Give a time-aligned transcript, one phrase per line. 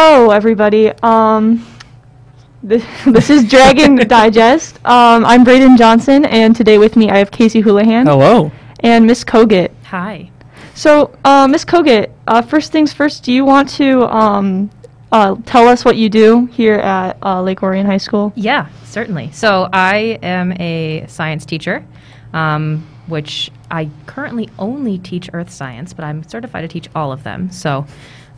[0.00, 0.92] Hello, everybody.
[1.02, 1.66] Um,
[2.62, 4.76] this, this is Dragon Digest.
[4.86, 8.52] Um, I'm Braden Johnson, and today with me I have Casey Houlihan Hello.
[8.78, 9.72] and Miss Kogut.
[9.86, 10.30] Hi.
[10.74, 14.70] So, uh, Miss Kogut, uh, first things first, do you want to um,
[15.10, 18.32] uh, tell us what you do here at uh, Lake Orion High School?
[18.36, 19.32] Yeah, certainly.
[19.32, 21.84] So I am a science teacher,
[22.32, 27.24] um, which I currently only teach earth science, but I'm certified to teach all of
[27.24, 27.50] them.
[27.50, 27.86] So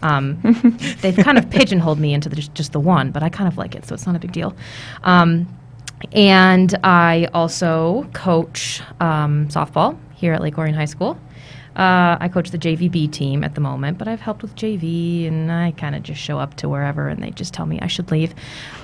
[0.01, 0.41] um,
[1.01, 3.59] they've kind of pigeonholed me into the, just, just the one, but I kind of
[3.59, 4.55] like it, so it's not a big deal.
[5.03, 5.47] Um,
[6.13, 11.19] and I also coach um, softball here at Lake Orion High School.
[11.77, 15.53] Uh, I coach the JVB team at the moment, but I've helped with JV, and
[15.53, 18.11] I kind of just show up to wherever, and they just tell me I should
[18.11, 18.35] leave.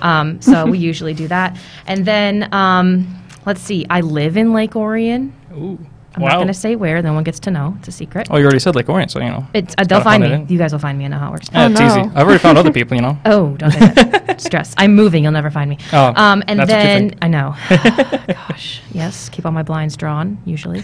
[0.01, 1.57] Um, so we usually do that.
[1.85, 5.33] And then um, let's see, I live in Lake Orion.
[5.57, 5.79] Ooh.
[6.15, 7.75] I'm not going to say where; no one gets to know.
[7.79, 8.27] It's a secret.
[8.31, 9.45] Oh, you already said Lake Orion, so you know.
[9.53, 10.33] It's, uh, they'll find me.
[10.33, 10.47] in.
[10.47, 11.05] You guys will find me.
[11.05, 11.49] I know how it works.
[11.53, 11.85] Yeah, it's no.
[11.85, 11.99] easy.
[11.99, 13.17] I've already found other people, you know.
[13.25, 14.41] Oh, don't say that.
[14.41, 14.73] Stress.
[14.77, 15.23] I'm moving.
[15.23, 15.77] You'll never find me.
[15.93, 17.23] Oh, um, and that's what you then think.
[17.23, 17.55] I know.
[18.49, 19.29] Gosh, yes.
[19.29, 20.83] Keep all my blinds drawn usually.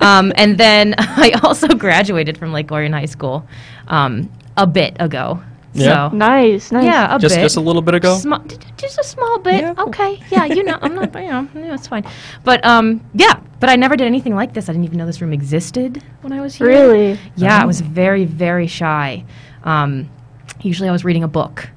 [0.00, 3.46] um, and then I also graduated from Lake Orion High School
[3.88, 5.42] um, a bit ago.
[5.74, 6.10] Yeah.
[6.10, 6.84] So Nice, nice.
[6.84, 7.42] yeah, a Just bit.
[7.42, 8.16] just a little bit ago.
[8.16, 9.60] Sma- d- d- just a small bit.
[9.60, 9.74] Yeah.
[9.78, 10.20] Okay.
[10.30, 12.04] Yeah, you know, I'm not, you know, yeah, it's fine.
[12.44, 14.68] But um, yeah, but I never did anything like this.
[14.68, 16.68] I didn't even know this room existed when I was here.
[16.68, 17.18] Really?
[17.36, 17.66] Yeah, I Oh.
[17.66, 19.24] was very, very shy.
[19.64, 20.08] Um,
[20.62, 21.68] usually I was reading a book.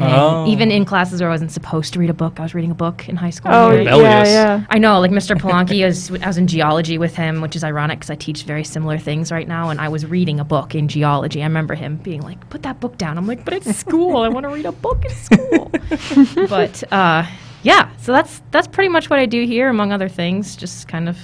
[0.00, 0.46] And Oh.
[0.48, 2.74] even in classes where I wasn't supposed to read a book, I was reading a
[2.74, 3.50] book in high school.
[3.52, 4.28] Oh, Very- yeah, Rebellious.
[4.30, 4.64] yeah.
[4.70, 5.36] I know, like Mr.
[5.36, 8.44] Polanki, I was, I was in geology with him, which is ironic because I teach
[8.44, 11.42] very similar things right now, and I was reading a book in geology.
[11.42, 14.18] I remember him being like, "Put that book down." I'm like, "But it's school.
[14.18, 15.70] I want to read a book in school."
[16.48, 17.24] but uh,
[17.62, 20.54] yeah, so that's that's pretty much what I do here, among other things.
[20.56, 21.16] Just kind of,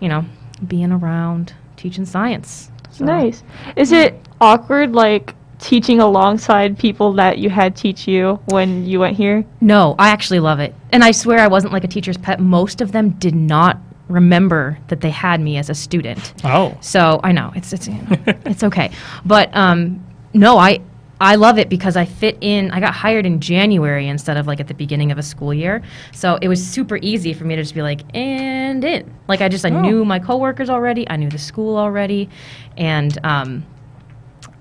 [0.00, 0.24] you know,
[0.66, 2.70] being around, teaching science.
[2.90, 3.42] So- Nice.
[3.74, 9.16] Is it awkward, like, teaching alongside people that you had teach you when you went
[9.16, 9.44] here?
[9.60, 10.74] No, I actually love it.
[10.90, 12.40] And I swear I wasn't like a teacher's pet.
[12.40, 13.78] Most of them did not
[14.08, 16.34] remember that they had me as a student.
[16.44, 16.76] Oh.
[16.80, 18.90] So I know it's it's you know, it's okay,
[19.24, 20.80] but um, no, I
[21.20, 22.72] I love it because I fit in.
[22.72, 25.80] I got hired in January instead of like at the beginning of a school year,
[26.12, 29.14] so it was super easy for me to just be like and in.
[29.28, 29.80] Like I just I Oh.
[29.80, 32.28] knew my coworkers already, I knew the school already,
[32.76, 33.64] and um,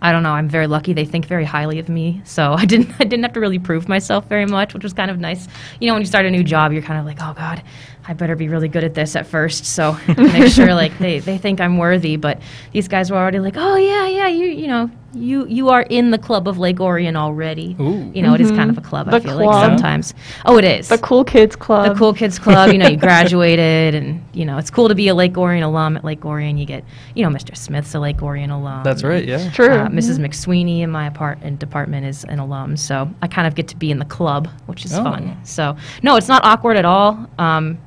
[0.02, 0.32] I don't know.
[0.32, 0.94] I'm very lucky.
[0.94, 2.90] They think very highly of me, so I didn't.
[3.00, 5.48] I didn't have to really prove myself very much, which was kind of nice.
[5.80, 7.62] You know, when you start a new job, you're kind of like, oh God,
[8.08, 9.66] I better be really good at this at first.
[9.66, 12.16] So make sure like they, they think I'm worthy.
[12.16, 12.42] But
[12.72, 16.12] these guys were already like, oh yeah, yeah, you you know, you you are in
[16.12, 17.76] the club of Lake Orion already.
[17.80, 18.10] Ooh.
[18.14, 19.08] You know, it is kind of a club.
[19.10, 20.14] I The feel like sometimes.
[20.46, 21.94] Oh, it is The Cool Kids Club.
[21.94, 25.08] the cool kids club you know you graduated and you know it's cool to be
[25.10, 26.84] a lake orion alum at lake orion you get
[27.16, 29.50] you know mr smith's a lake orion alum That's right, yeah.
[29.52, 29.68] True.
[29.70, 33.68] uh, mrs mcsweeney in my apartment department is an alum so i kind of get
[33.70, 35.04] to be in the club which is Oh.
[35.04, 37.78] fun so no it's not awkward at all um,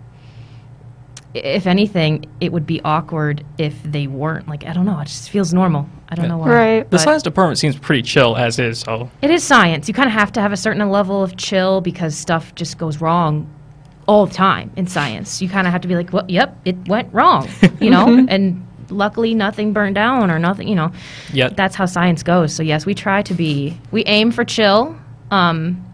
[1.34, 5.30] if anything it would be awkward if they weren't like i don't know it just
[5.30, 6.30] feels normal i don't Yeah.
[6.30, 6.90] know why Right.
[6.90, 9.88] The science department seems pretty chill as is, so it is science.
[9.88, 13.00] You kind of have to have a certain level of chill because stuff just goes
[13.00, 13.46] wrong
[14.06, 15.42] all the time in science.
[15.42, 17.48] You kind of have to be like, well, yep, it went wrong,
[17.80, 18.06] you know?
[18.28, 20.92] and luckily nothing burned down or nothing, you know.
[21.32, 22.54] yet That's how science goes.
[22.54, 24.94] So yes, we try to be we aim for chill.
[25.30, 25.84] Um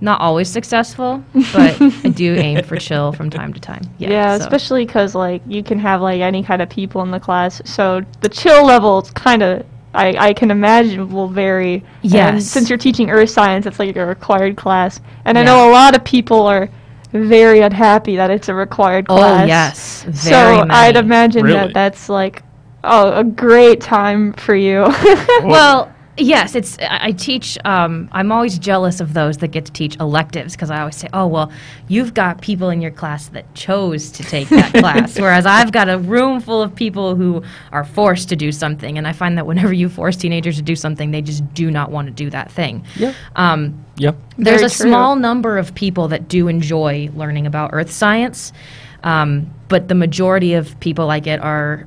[0.00, 1.22] not always successful,
[1.52, 3.82] but I do aim for chill from time to time.
[3.98, 7.10] Yeah, Yeah, so- especially because like you can have like any kind of people in
[7.10, 9.64] the class, so the chill levels kind of
[9.94, 11.76] I, I can imagine will vary.
[12.02, 12.46] And Yes.
[12.46, 15.96] since you're teaching earth science, it's like a required class, and I know a lot
[15.96, 16.68] of people are
[17.12, 19.18] very unhappy that it's a required class.
[19.18, 19.48] Oh, class.
[19.48, 20.02] yes.
[20.28, 21.56] Very so I'd imagine Really?
[21.58, 22.42] that that's like
[22.84, 24.82] oh a great time for you.
[25.42, 26.76] Well, yes, it's.
[26.80, 27.56] I teach.
[27.64, 31.08] Um, I'm always jealous of those that get to teach electives because I always say,
[31.12, 31.50] "Oh, well,
[31.88, 35.88] you've got people in your class that chose to take that class, whereas I've got
[35.88, 37.42] a room full of people who
[37.72, 40.76] are forced to do something." And I find that whenever you force teenagers to do
[40.76, 42.84] something, they just do not want to do that thing.
[42.96, 43.14] Yep.
[43.36, 44.16] Um, Yep.
[44.36, 44.90] there's Very a true.
[44.90, 48.52] small number of people that do enjoy learning about earth science,
[49.02, 51.86] um, but the majority of people I get are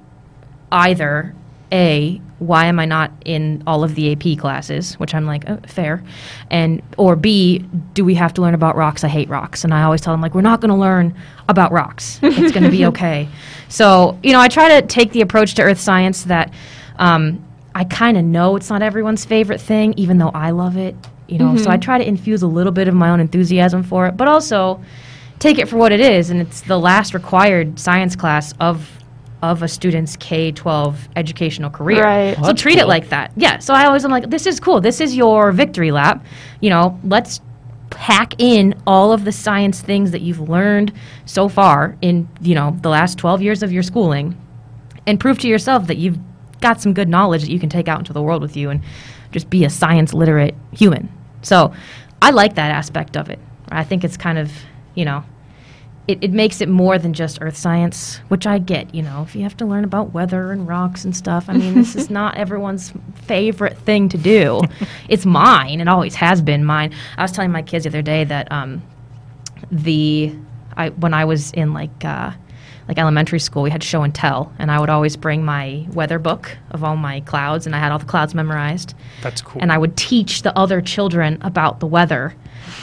[0.71, 1.33] either
[1.71, 5.59] a why am I not in all of the AP classes, which I'm like oh,
[5.67, 6.03] fair,
[6.49, 7.59] and or b
[7.93, 9.03] do we have to learn about rocks?
[9.03, 11.15] I hate rocks, and I always tell them like we're not going to learn
[11.49, 12.19] about rocks.
[12.23, 13.29] It's going to be okay.
[13.69, 16.53] So you know I try to take the approach to earth science that.
[16.97, 20.93] Um, I kind of know it's not everyone's favorite thing, even though I love it.
[21.29, 24.07] You know, so I try to infuse a little bit of my own enthusiasm for
[24.07, 24.81] it, but also
[25.39, 29.00] take it for what it is, and it's the last required science class of
[29.41, 32.03] of a student's K 12 educational career.
[32.03, 32.35] Right.
[32.35, 33.31] So Well, that's treat it like that.
[33.35, 33.59] Yeah.
[33.59, 34.81] So I always am like, this is cool.
[34.81, 36.23] This is your victory lap.
[36.59, 37.41] You know, let's
[37.89, 40.93] pack in all of the science things that you've learned
[41.25, 44.37] so far in, you know, the last 12 years of your schooling
[45.05, 46.17] and prove to yourself that you've
[46.61, 48.81] got some good knowledge that you can take out into the world with you and
[49.31, 51.11] just be a science literate human.
[51.41, 51.73] So
[52.21, 53.39] I like that aspect of it.
[53.69, 54.51] I think it's kind of,
[54.95, 55.23] you know,
[56.07, 59.35] it, it makes it more than just earth science, which I get, you know, if
[59.35, 61.45] you have to learn about weather and rocks and stuff.
[61.47, 62.91] I mean, this is not everyone's
[63.25, 64.61] favorite thing to do.
[65.09, 65.79] it's mine.
[65.79, 66.93] It always has been mine.
[67.17, 68.81] I was telling my kids the other day that um,
[69.71, 70.35] the
[70.75, 72.31] I when I was in like uh,
[72.87, 76.19] like elementary school, we had show and tell, and I would always bring my weather
[76.19, 79.61] book of all my clouds, and I had all the clouds memorized, That's cool.
[79.61, 82.35] and I would teach the other children about the weather.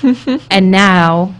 [0.51, 1.35] and now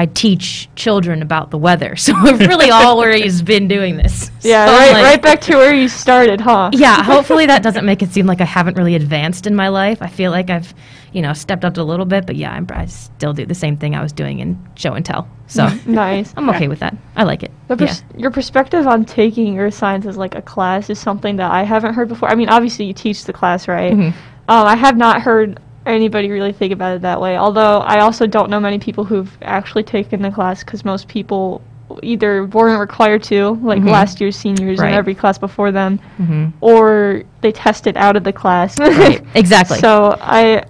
[0.00, 4.30] I teach children about the weather, so I've really always been doing this.
[4.40, 6.70] Yeah, So right, like- right back to where you started, huh?
[6.72, 10.00] yeah, hopefully that doesn't make it seem like I haven't really advanced in my life.
[10.00, 10.72] I feel like I've,
[11.12, 13.76] you know, stepped up a little bit, but yeah, I'm, I still do the same
[13.76, 15.28] thing I was doing in show and tell.
[15.48, 16.32] So Nice.
[16.34, 16.96] I'm okay with that.
[17.16, 17.50] I like it.
[17.68, 17.94] The Yeah.
[18.16, 21.92] Your perspective on taking earth science as like a class is something that I haven't
[21.92, 22.30] heard before.
[22.30, 23.92] I mean, obviously you teach the class, right?
[23.92, 24.14] Mhm.
[24.48, 27.36] Um, I have not heard anybody really think about it that way.
[27.36, 31.62] Although I also don't know many people who've actually taken the class because most people
[32.02, 33.90] either weren't required to, like Mhm.
[33.90, 34.86] last year's seniors Right.
[34.88, 36.52] and every class before them, Mhm.
[36.60, 38.78] or they tested out of the class.
[38.78, 39.22] Right.
[39.34, 39.78] Exactly.
[39.78, 40.62] So I,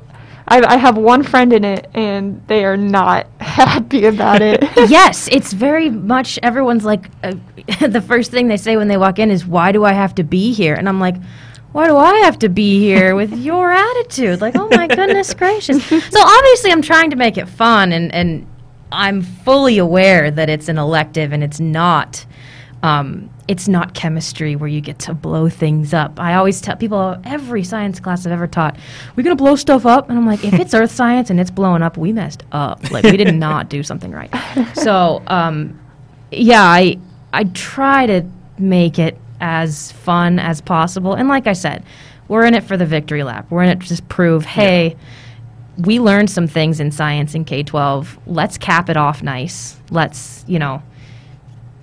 [0.49, 4.63] I, I have one friend in it, and they are not happy about it.
[4.89, 7.33] yes, it's very much everyone's like uh,
[7.87, 10.25] the first thing they say when they walk in is why do I have to
[10.25, 10.75] be here?
[10.75, 11.17] And I'm like
[11.73, 14.41] why do I have to be here with your attitude?
[14.41, 15.85] Like, oh my goodness gracious.
[16.11, 18.47] So obviously I'm trying to make it fun and and
[18.93, 22.25] I'm fully aware that it's an elective and it's not
[22.83, 26.19] um, it's not chemistry where you get to blow things up.
[26.19, 28.77] I always tell people every science class I've ever taught,
[29.15, 31.83] we're gonna blow stuff up, and I'm like, if it's earth science and it's blowing
[31.83, 32.91] up, we messed up.
[32.91, 34.35] Like we did not do something right.
[34.75, 35.79] So um,
[36.31, 36.99] yeah, I
[37.33, 38.25] I try to
[38.59, 41.85] make it as fun as possible, and like I said,
[42.29, 43.51] we're in it for the victory lap.
[43.51, 44.97] We're in it to just prove, hey.
[45.79, 48.19] We learned some things in science in K 12.
[48.27, 49.79] Let's cap it off nice.
[49.91, 50.83] Let's, you know,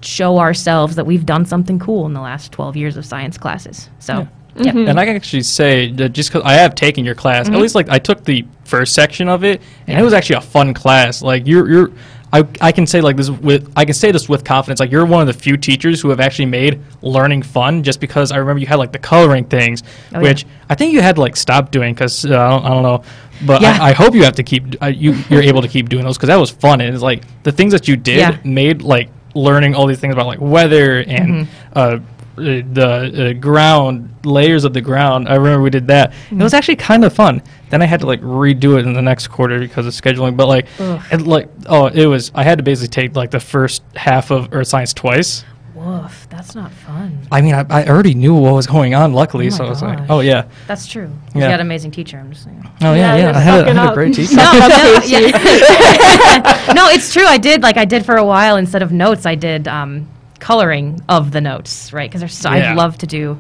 [0.01, 3.89] show ourselves that we've done something cool in the last 12 years of science classes.
[3.97, 4.27] So,
[4.57, 4.75] yep.
[4.75, 7.55] And I can actually say that just because I have taken your class, Mm-hmm.
[7.55, 10.41] at least like I took the first section of it, and it was actually a
[10.41, 11.23] fun class.
[11.23, 11.91] Like you're, you're,
[12.37, 14.79] I, I can say like this with, I can say this with confidence.
[14.79, 17.83] Like you're one of the few teachers who have actually made learning fun.
[17.83, 20.21] Just because I remember you had like the coloring things, Oh, yeah.
[20.21, 22.83] which I think you had to like stop doing because uh, I, don't, I don't
[22.83, 23.03] know.
[23.45, 23.77] But Yeah.
[23.81, 26.17] I, I hope you have to keep uh, you you're able to keep doing those
[26.17, 26.81] because that was fun.
[26.81, 28.37] And it's like the things that you did Yeah.
[28.43, 31.51] made like learning all these things about like weather and Mm-hmm.
[31.75, 31.99] uh,
[32.37, 35.27] the uh, ground layers of the ground.
[35.27, 36.13] I remember we did that.
[36.31, 37.41] It was actually kind of fun.
[37.69, 40.37] Then I had to like redo it in the next quarter because of scheduling.
[40.37, 42.31] But like, it, like oh, it was.
[42.35, 45.43] I had to basically take like the first half of Earth Science twice.
[45.73, 47.27] Woof, that's not fun.
[47.31, 49.13] I mean, I, I already knew what was going on.
[49.13, 51.11] Luckily, Oh my so I was like, oh yeah, That's true.
[51.35, 51.41] Yeah.
[51.41, 52.17] You got an amazing teacher.
[52.17, 52.67] I'm just saying.
[52.81, 53.37] oh Yeah, yeah, yeah.
[53.37, 54.35] I had, a, I had a great teacher.
[54.37, 54.43] No.
[54.53, 55.31] No, no, Casey.
[56.73, 57.25] no, it's true.
[57.25, 58.57] I did like I did for a while.
[58.57, 60.07] Instead of notes, I did um,
[60.39, 62.09] coloring of the notes, right?
[62.11, 62.71] Because so Yeah.
[62.71, 63.39] I love to do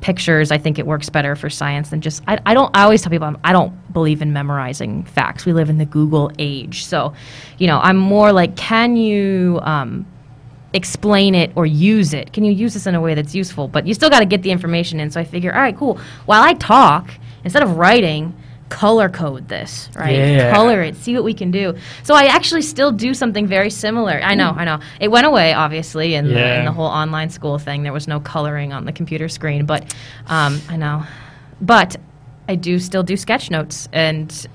[0.00, 0.50] pictures.
[0.50, 2.22] I think it works better for science than just.
[2.28, 2.74] I, I don't.
[2.76, 5.46] I always tell people I'm, I don't believe in memorizing facts.
[5.46, 7.14] We live in the Google age, so
[7.58, 10.06] you know I'm more like, can you um,
[10.74, 12.32] explain it or use it?
[12.32, 13.68] Can you use this in a way that's useful?
[13.68, 15.10] But you still got to get the information in.
[15.10, 15.98] So I figure, all right, cool.
[16.26, 17.10] While I talk,
[17.44, 18.34] instead of writing,
[18.74, 20.16] color code this, right?
[20.16, 20.52] Yeah.
[20.52, 21.76] Color it, see what we can do.
[22.02, 24.20] So I actually still do something very similar.
[24.20, 24.80] I know, I know.
[24.98, 27.84] It went away, obviously, in, the, in the whole online school thing.
[27.84, 29.94] There was no coloring on the computer screen, but
[30.26, 31.04] um, I know.
[31.60, 31.94] But
[32.48, 34.48] I do still do sketch notes, and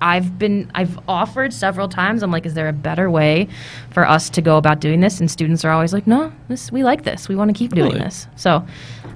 [0.00, 2.24] I've been I've offered several times.
[2.24, 3.46] I'm like, is there a better way
[3.90, 5.20] for us to go about doing this?
[5.20, 7.28] And students are always like, no, this we like this.
[7.28, 8.26] We want to keep doing this.
[8.34, 8.66] So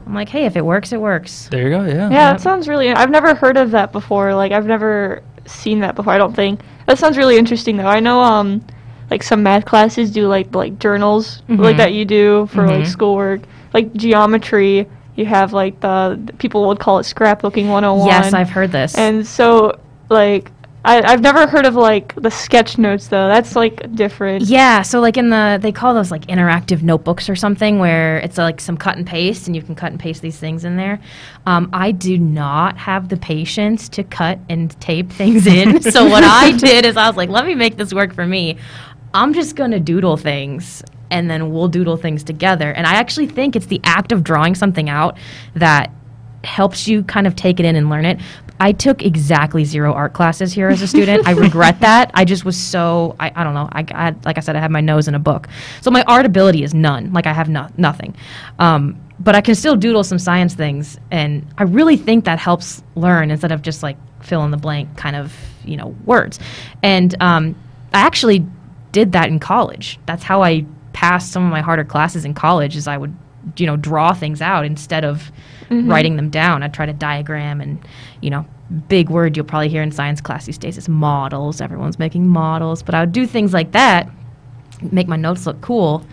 [0.07, 1.49] I'm like, hey, if it works, it works.
[1.51, 1.85] There you go.
[1.85, 1.95] Yeah.
[1.95, 2.11] Yeah, Yep.
[2.11, 2.91] that sounds really.
[2.91, 4.35] I've never heard of that before.
[4.35, 6.13] Like I've never seen that before.
[6.13, 7.87] I don't think that sounds really interesting though.
[7.87, 8.65] I know um
[9.11, 11.77] like some math classes do like like journals like Mhm.
[11.79, 12.87] that you do for like Mhm.
[12.87, 13.41] schoolwork.
[13.75, 14.87] Like geometry,
[15.17, 18.07] you have like the, the people would call it scrapbooking 101.
[18.09, 18.95] Yes, I've heard this.
[18.97, 19.73] And so
[20.09, 20.51] like
[20.87, 23.27] I I've never heard of like the sketch notes though.
[23.27, 24.45] That's like different.
[24.45, 28.39] Yeah, so like in the they call those like interactive notebooks or something where it's
[28.39, 31.01] like some cut and paste and you can cut and paste these things in there.
[31.45, 35.83] Um, I do not have the patience to cut and tape things in.
[35.93, 38.57] so what I did is I was like, let me make this work for me.
[39.13, 42.71] I'm just gonna doodle things and then we'll doodle things together.
[42.73, 45.19] And I actually think it's the act of drawing something out
[45.55, 45.93] that
[46.47, 48.21] helps you kind of take it in and learn it.
[48.59, 51.27] I took exactly zero art classes here as a student.
[51.27, 52.11] I regret that.
[52.15, 53.69] I just was so I, I don't know.
[53.73, 55.49] I, I like I said, I had my nose in a book,
[55.83, 57.13] so my art ability is none.
[57.13, 58.17] Like I have no, nothing.
[58.59, 62.83] Um, but I can still doodle some science things, and I really think that helps
[62.95, 65.35] learn instead of just like fill in the blank kind of
[65.65, 66.39] you know words.
[66.83, 67.55] And um,
[67.93, 68.47] I actually
[68.93, 69.99] did that in college.
[70.07, 72.77] That's how I passed some of my harder classes in college.
[72.77, 73.15] Is I would
[73.57, 75.31] you know draw things out instead of
[75.69, 75.91] Mm-hmm.
[75.91, 76.63] writing them down.
[76.63, 77.85] I'd try to diagram and
[78.21, 78.47] you know
[78.89, 81.61] big word you'll probably hear in science class these days is models.
[81.61, 84.09] Everyone's making models, but I would do things like that,
[84.93, 86.05] make my notes look cool,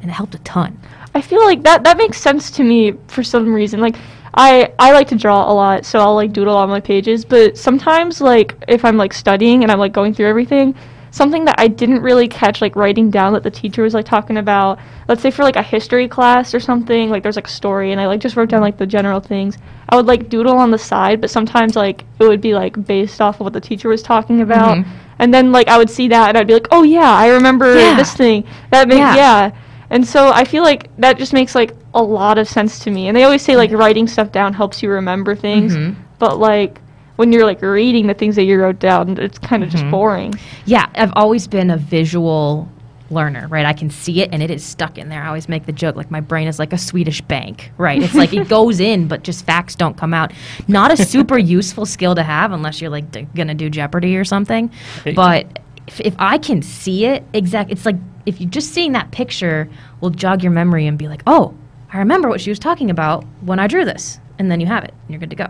[0.00, 0.78] and it helped a ton.
[1.14, 3.80] I feel like that that makes sense to me for some reason.
[3.80, 3.96] Like
[4.34, 7.58] I I like to draw a lot, so I'll like doodle on my pages, but
[7.58, 10.74] sometimes like if I'm like studying and I'm like going through everything,
[11.10, 14.36] something that I didn't really catch like writing down that the teacher was like talking
[14.36, 17.92] about, let's say for like a history class or something, like there's like a story
[17.92, 19.58] and I like just wrote down like the general things.
[19.88, 23.20] I would like doodle on the side, but sometimes like it would be like based
[23.20, 24.78] off of what the teacher was talking about.
[24.78, 24.86] Mhm.
[25.18, 27.74] And then like I would see that and I'd be like, "Oh yeah, I remember
[27.78, 27.94] Yeah.
[27.96, 29.16] this thing." That makes Yeah.
[29.16, 29.50] yeah.
[29.90, 33.08] And so I feel like that just makes like a lot of sense to me.
[33.08, 35.96] And they always say like writing stuff down helps you remember things, Mhm.
[36.20, 36.80] but like
[37.20, 39.90] when you're like reading the things that you wrote down, it's kind of just Mhm.
[39.90, 40.34] boring.
[40.64, 42.66] Yeah, I've always been a visual
[43.10, 43.66] learner, right?
[43.66, 45.22] I can see it and it is stuck in there.
[45.22, 48.02] I always make the joke like my brain is like a Swedish bank, right?
[48.02, 50.32] It's like it goes in, but just facts don't come out.
[50.66, 54.24] Not a super useful skill to have unless you're like d- gonna do Jeopardy or
[54.24, 54.70] something.
[55.04, 55.12] Hey.
[55.12, 55.58] But
[55.88, 59.68] if, if I can see it, exact, it's like if you're just seeing that picture
[60.00, 61.52] will jog your memory and be like, oh,
[61.92, 64.84] I remember what she was talking about when I drew this, and then you have
[64.84, 65.48] it and you're good to go.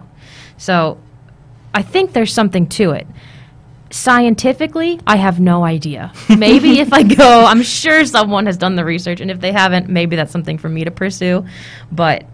[0.56, 0.98] So
[1.74, 3.06] I think there's something to it
[3.92, 6.12] scientifically, I have no idea.
[6.38, 9.88] Maybe if I go, I'm sure someone has done the research, and if they haven't,
[9.88, 11.44] maybe that's something for me to pursue.
[11.90, 12.24] But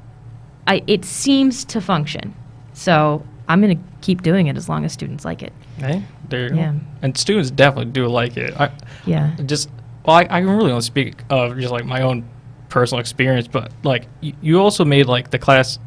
[0.67, 2.35] I, it seems to function.
[2.75, 5.53] So I'm going to keep doing it as long as students like it.
[5.79, 6.73] Hey, there you Yeah.
[6.73, 6.81] go.
[7.03, 8.55] And students definitely do like it.
[8.59, 8.71] I
[9.07, 9.35] Yeah.
[9.47, 9.71] just
[10.05, 12.29] well, I, I can really only speak of just like my own
[12.69, 15.79] personal experience, but like you also made like the class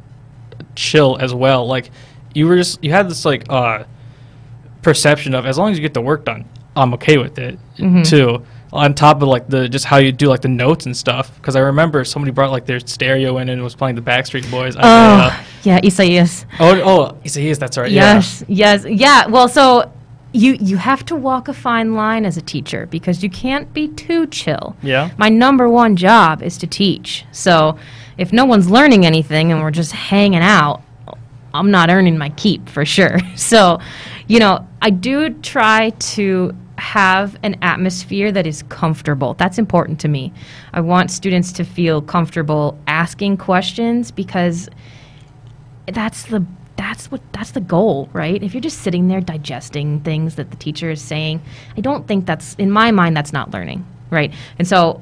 [0.76, 1.68] chill as well.
[1.68, 1.92] Like
[2.34, 3.84] you were just you had this like uh
[4.82, 6.46] perception of as long as you get the work done,
[6.76, 8.08] I'm okay with it Mhm.
[8.08, 8.44] too.
[8.72, 11.56] On top of like the just how you do like the notes and stuff, because
[11.56, 14.76] I remember somebody brought like their stereo in and was playing the Backstreet Boys.
[14.76, 15.40] Oh, Isaiah.
[15.64, 16.46] yeah, Isaias.
[16.60, 17.92] oh, oh, Isaiah, that's right.
[17.92, 19.26] Yes, yes, yeah.
[19.28, 19.92] Well, so
[20.34, 23.88] you you have to walk a fine line as a teacher because you can't be
[23.88, 24.76] too chill.
[24.84, 25.10] Yeah.
[25.18, 27.26] My number one job is to teach.
[27.32, 27.76] So
[28.20, 30.84] if no one's learning anything and we're just hanging out,
[31.54, 33.20] I'm not earning my keep for sure.
[33.36, 33.80] So,
[34.28, 39.34] you know, I do try to have an atmosphere that is comfortable.
[39.36, 40.34] That's important to me.
[40.74, 44.70] I want students to feel comfortable asking questions because
[45.88, 48.42] that's the that's what that's the goal, right?
[48.42, 51.42] If you're just sitting there digesting things that the teacher is saying,
[51.76, 54.34] I don't think that's in my mind that's not learning, right?
[54.58, 55.02] And so,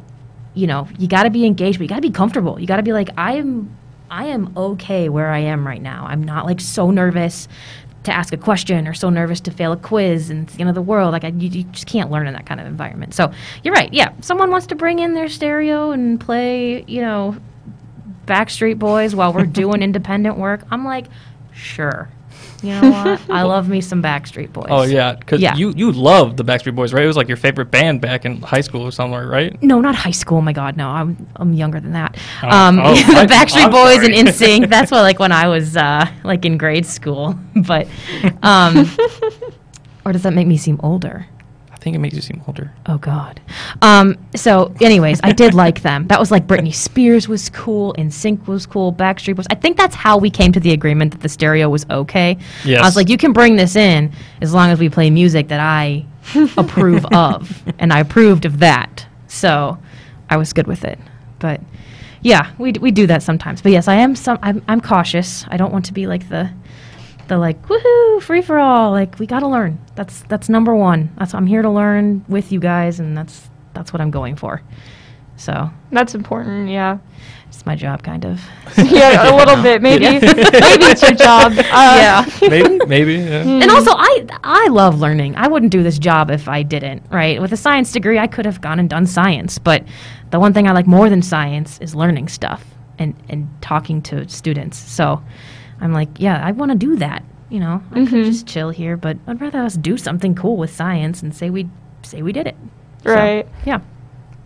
[0.56, 2.60] you know, you got to be engaged, but you got to be comfortable.
[2.60, 3.76] You got to be like I'm
[4.10, 6.06] I am okay where I am right now.
[6.08, 7.48] I'm not like so nervous
[8.04, 10.82] to ask a question or so nervous to fail a quiz and you know the
[10.82, 11.12] world.
[11.12, 13.14] Like I, you, you just can't learn in that kind of environment.
[13.14, 13.32] So
[13.64, 13.94] you're right.
[13.94, 17.36] Yeah, someone wants to bring in their stereo and play, you know,
[18.26, 20.62] Backstreet Boys while we're doing independent work.
[20.72, 21.08] I'm like,
[21.54, 22.10] sure.
[22.64, 23.22] You know what?
[23.30, 24.66] I love me some Backstreet Boys.
[24.70, 25.56] Oh yeah, because Yeah.
[25.56, 27.04] you you loved the Backstreet Boys, right?
[27.04, 29.62] It was like your favorite band back in high school or somewhere, right?
[29.62, 30.40] No, not high school.
[30.40, 30.90] Oh my God, no.
[30.90, 32.18] I'm I'm younger than that.
[32.42, 34.18] Oh, um, oh, the I- Backstreet I'm Boys sorry.
[34.18, 34.70] and NSYNC.
[34.70, 37.38] That's what like when I was uh, like in grade school.
[37.56, 37.88] But,
[38.42, 38.90] um,
[40.06, 41.28] or does that make me seem older?
[41.78, 42.74] I think it makes you seem older.
[42.88, 43.40] Oh God.
[43.84, 46.08] Um, so, anyways, I did like them.
[46.08, 49.46] That was like Britney Spears was cool, NSYNC was cool, Backstreet was.
[49.52, 52.38] I think that's how we came to the agreement that the stereo was okay.
[52.66, 52.82] Yes.
[52.82, 55.60] I was like, you can bring this in as long as we play music that
[55.60, 56.04] I
[56.58, 59.06] approve of, and I approved of that.
[59.28, 59.78] So,
[60.32, 60.98] I was good with it.
[61.38, 61.62] But
[62.22, 63.62] yeah, we d- we do that sometimes.
[63.62, 64.40] But yes, I am some.
[64.42, 65.46] I'm I'm cautious.
[65.50, 66.50] I don't want to be like the
[67.28, 71.14] the like woohoo free for all like we got to learn that's that's number one
[71.18, 74.62] that's i'm here to learn with you guys and that's that's what i'm going for
[75.40, 76.98] so That's important, yeah.
[77.48, 78.42] it's my job kind of
[78.78, 80.06] yeah, a little bit, maybe.
[80.06, 80.14] Yeah.
[80.14, 81.54] maybe it's your job.
[81.72, 83.14] Uh, maybe, maybe.
[83.16, 83.44] Yeah.
[83.44, 87.40] and also i i love learning i wouldn't do this job if i didn't right
[87.40, 89.84] with a science degree i could have gone and done science but
[90.32, 92.66] the one thing i like more than science is learning stuff
[92.98, 95.22] and and talking to students so
[95.82, 98.26] i'm like yeah i want to do that you know i could Mhm.
[98.26, 101.68] just chill here but i'd rather us do something cool with science and say we
[102.04, 102.56] say we did it
[103.04, 103.48] So, Right.
[103.66, 103.80] yeah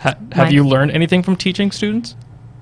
[0.00, 2.14] Ha- have My- you learned anything from teaching students?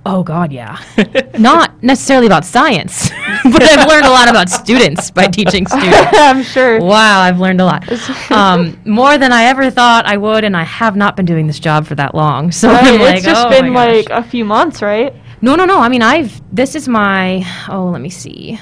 [0.06, 0.78] Oh God, yeah.
[1.38, 3.08] Not necessarily about science,
[3.44, 5.96] but I've learned a lot about students by teaching students.
[6.12, 6.78] I'm sure.
[6.78, 7.90] Wow, I've learned a lot.
[8.30, 11.58] Um, more than I ever thought I would, and I have not been doing this
[11.58, 12.52] job for that long.
[12.52, 15.14] So Right, I'm like, it's just oh been like a few months, right?
[15.44, 15.78] No, no, no.
[15.80, 18.58] I mean, I've this is my oh, let me see.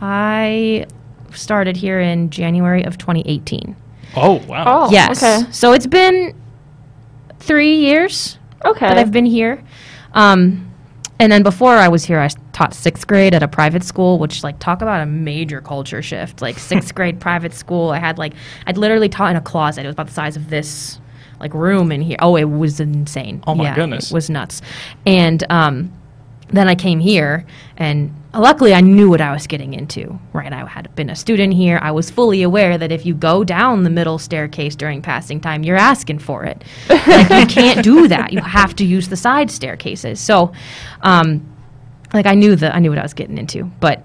[0.00, 0.86] I
[1.32, 3.74] started here in January of 2018.
[4.16, 4.64] Oh wow.
[4.66, 5.22] Oh, yes.
[5.22, 5.50] okay.
[5.52, 6.34] So it's been
[7.40, 8.88] three years Okay.
[8.88, 9.62] that I've been here.
[10.12, 10.64] Um,
[11.20, 14.42] and then before I was here, I taught sixth grade at a private school, which
[14.44, 16.40] like talk about a major culture shift.
[16.42, 18.34] Like sixth grade private school, I had like
[18.66, 19.82] I'd literally taught in a closet.
[19.84, 21.00] It was about the size of this
[21.40, 22.16] like room in here.
[22.20, 23.42] Oh, it was insane.
[23.46, 24.10] Oh my Yeah, goodness.
[24.10, 24.60] it was nuts.
[25.06, 25.92] And um,
[26.50, 27.44] then I came here,
[27.76, 30.18] and luckily I knew what I was getting into.
[30.32, 31.78] Right, I had been a student here.
[31.82, 35.62] I was fully aware that if you go down the middle staircase during passing time,
[35.62, 36.64] you're asking for it.
[36.88, 38.32] like you can't do that.
[38.32, 40.20] You have to use the side staircases.
[40.20, 40.52] So,
[41.02, 41.54] um,
[42.14, 44.02] like I knew that I knew what I was getting into, but.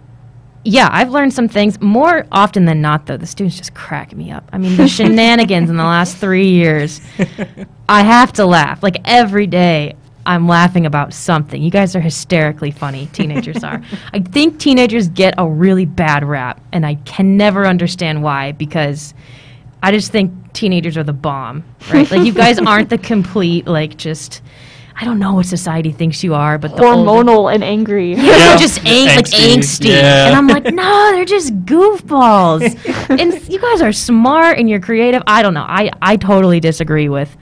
[0.65, 1.81] Yeah, I've learned some things.
[1.81, 4.47] More often than not, though, the students just crack me up.
[4.53, 7.01] I mean, the shenanigans in the last three years,
[7.89, 8.81] I have to laugh.
[8.81, 11.61] Like every day, I'm laughing about something.
[11.61, 13.07] You guys are hysterically funny.
[13.13, 13.81] Teenagers are.
[14.13, 19.13] I think teenagers get a really bad rap, and I can never understand why because
[19.81, 22.09] I just think teenagers are the bomb, right?
[22.09, 24.41] like you guys aren't the complete like just.
[24.95, 28.11] I don't know what society thinks you are, but the older- Hormonal and angry.
[28.13, 28.37] yeah, Yeah.
[28.37, 29.85] they're just ang- like Angsty, angsty.
[29.87, 30.27] yeah.
[30.27, 32.61] And I'm like, no, they're just goofballs.
[33.19, 35.23] and you guys are smart and you're creative.
[35.25, 35.65] I don't know.
[35.67, 37.35] I, I totally disagree with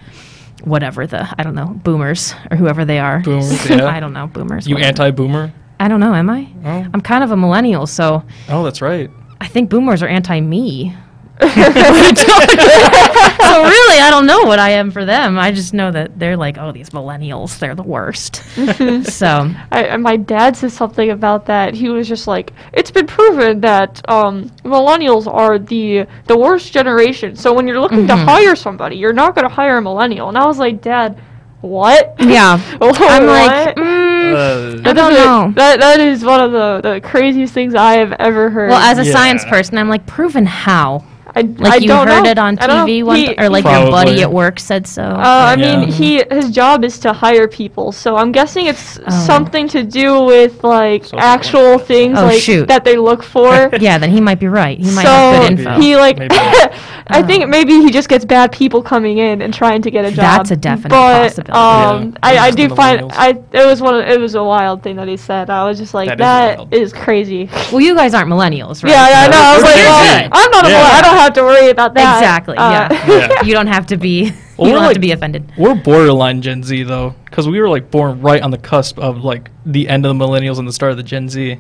[0.64, 3.22] whatever the, I don't know, boomers or whoever they are.
[3.22, 3.86] Boomers, yeah.
[3.86, 4.68] I don't know, boomers.
[4.68, 5.54] You anti-boomer?
[5.80, 6.48] I don't know, am I?
[6.64, 6.88] Oh.
[6.94, 9.10] I'm kind of a millennial, so Oh, that's right.
[9.40, 10.96] I think boomers are anti me.
[12.22, 15.38] so really, I don't know what I am for them.
[15.40, 18.44] I just know that they're like, oh, these millennials, they're the worst.
[19.12, 21.74] so I, my dad said something about that.
[21.74, 27.36] He was just like, "It's been proven that um, millennials are the the worst generation.
[27.36, 28.08] So when you're looking Mm-hmm.
[28.08, 31.20] to hire somebody, you're not going to hire a millennial." And I was like, "Dad,
[31.62, 35.52] what?" yeah, I'm like, mm, Uh, I don't doesn't- know.
[35.56, 38.70] That that is one of the, the craziest things I have ever heard.
[38.70, 39.12] Well, as a Yeah.
[39.12, 41.04] science person, I'm like, proven how?
[41.36, 42.30] I, Like I you don't heard know.
[42.32, 42.86] it on I don't know.
[42.86, 45.04] TV, one He- th- or like he- your buddy at work said so.
[45.04, 45.78] Uh, I Yeah.
[45.80, 49.12] mean, he his job is to hire people, so I'm guessing it's Oh.
[49.26, 51.88] something to do with like Social actual benefits.
[51.88, 52.68] things Oh, like shoot.
[52.68, 53.70] that they look for.
[53.80, 54.78] yeah, then he might be right.
[54.78, 55.80] He might so have good info.
[55.80, 56.36] he like, Maybe.
[57.08, 60.12] I think maybe he just gets bad people coming in and trying to get a
[60.12, 60.18] job.
[60.38, 61.52] That's a definite but, possibility.
[61.52, 62.18] Um, Yeah.
[62.24, 63.12] I, I do find.
[63.12, 65.50] I it was one of, it was a wild thing that he said.
[65.50, 66.74] I was just like That is that wild.
[66.74, 67.50] is crazy.
[67.72, 68.92] well, you guys aren't millennials, right?
[68.92, 69.44] Yeah, yeah, I No, know.
[69.44, 70.30] I was we're like, Gen well, Z.
[70.32, 70.78] I'm not a Yeah.
[70.78, 70.98] millennial.
[70.98, 72.18] I don't have to worry about that.
[72.18, 72.58] Exactly.
[72.58, 73.08] Uh, yeah.
[73.08, 73.42] Yeah.
[73.46, 74.26] you don't have to be.
[74.26, 75.52] You Well, we're don't have to be offended.
[75.58, 79.24] We're borderline Gen Z though, because we were like born right on the cusp of
[79.24, 81.58] like the end of the millennials and the start of the Gen Z.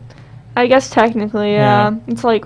[0.56, 1.92] I guess technically, Yeah.
[1.92, 1.98] yeah.
[2.08, 2.46] It's like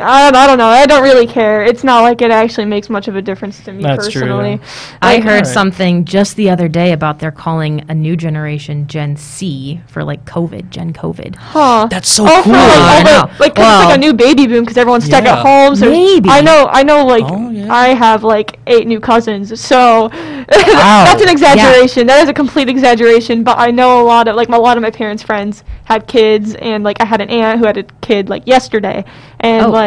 [0.00, 0.66] I don't, I don't know.
[0.66, 1.62] I don't really care.
[1.62, 4.50] It's not like it actually makes much of a difference to me That's true, personally.
[4.52, 4.98] yeah.
[5.02, 5.46] I Like, heard Alright.
[5.46, 10.24] something just the other day about they're calling a new generation Gen C for like
[10.24, 11.36] COVID, Gen COVID.
[11.36, 11.86] Huh.
[11.90, 12.52] That's so oh, for cool.
[12.52, 13.32] like, I all know.
[13.34, 15.36] the, like 'cause it's Well- like a new baby boom because everyone's stuck Yeah.
[15.38, 15.76] at home.
[15.76, 16.28] So Maybe.
[16.28, 17.04] I know, I know.
[17.06, 17.72] Like Oh, yeah.
[17.72, 20.08] I have like eight new cousins, so
[20.48, 22.06] that's an exaggeration.
[22.06, 23.42] That is a complete exaggeration.
[23.44, 26.54] But I know a lot of like a lot of my parents' friends had kids,
[26.56, 29.04] and like I had an aunt who had a kid like yesterday,
[29.40, 29.70] and Oh.
[29.70, 29.85] like.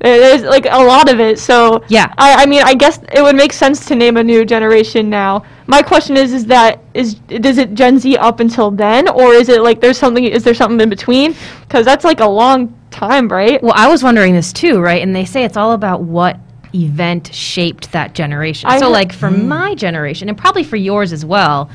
[0.00, 2.12] There's like a lot of it, so Yeah.
[2.18, 5.44] I, I mean, I guess it would make sense to name a new generation now.
[5.66, 9.48] My question is, is that is does it Gen Z up until then, or is
[9.48, 10.24] it like there's something?
[10.24, 11.34] Is there something in between?
[11.62, 13.62] Because that's like a long time, right?
[13.62, 15.02] Well, I was wondering this too, right?
[15.02, 16.38] And they say it's all about what
[16.74, 18.68] event shaped that generation.
[18.68, 19.46] I so, like for mm.
[19.46, 21.70] my generation, and probably for yours as well,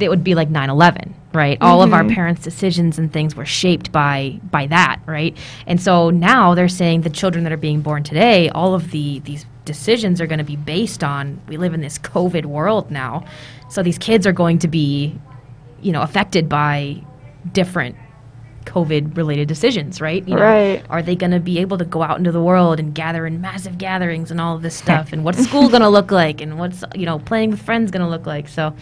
[0.00, 1.58] it would be like 9/11, right?
[1.60, 2.14] All of our mm-hmm.
[2.14, 5.36] parents' decisions and things were shaped by by that, right?
[5.66, 9.20] And so now they're saying the children that are being born today, all of the
[9.20, 13.24] these decisions are going to be based on we live in this COVID world now,
[13.68, 15.18] so these kids are going to be,
[15.80, 17.02] you know, affected by
[17.52, 17.96] different
[18.66, 20.26] COVID related decisions, right?
[20.26, 20.84] You know, Right.
[20.90, 23.40] Are they going to be able to go out into the world and gather in
[23.40, 25.12] massive gatherings and all of this stuff?
[25.12, 26.40] and what's school going to look like?
[26.40, 28.48] And what's, you know, playing with friends going to look like?
[28.48, 28.74] So